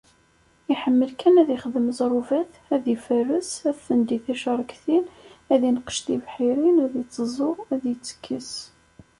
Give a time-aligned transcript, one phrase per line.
[0.71, 5.05] Iḥemmel kan ad ixdem ẓrubat, ad iferres, ad tendi ticeṛktin,
[5.53, 8.49] ad ineqqec tibḥirt, ad iteẓẓu, ad d-itekkes.